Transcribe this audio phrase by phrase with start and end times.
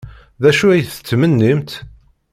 [0.41, 1.71] D acu ay tettmennimt?